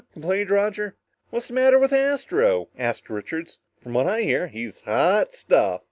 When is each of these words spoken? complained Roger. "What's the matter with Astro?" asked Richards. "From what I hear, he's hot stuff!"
complained 0.13 0.49
Roger. 0.49 0.95
"What's 1.29 1.49
the 1.49 1.53
matter 1.53 1.77
with 1.77 1.93
Astro?" 1.93 2.69
asked 2.75 3.11
Richards. 3.11 3.59
"From 3.79 3.93
what 3.93 4.07
I 4.07 4.21
hear, 4.23 4.47
he's 4.47 4.79
hot 4.79 5.35
stuff!" 5.35 5.79